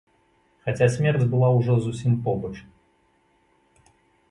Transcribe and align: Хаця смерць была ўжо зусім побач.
Хаця 0.67 0.87
смерць 0.93 1.27
была 1.35 1.51
ўжо 1.57 1.77
зусім 1.85 2.13
побач. 2.29 2.51